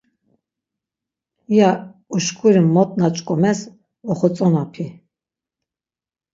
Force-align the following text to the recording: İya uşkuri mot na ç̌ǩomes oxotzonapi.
İya 1.51 1.71
uşkuri 2.15 2.61
mot 2.73 2.89
na 2.99 3.07
ç̌ǩomes 3.15 3.59
oxotzonapi. 4.11 4.85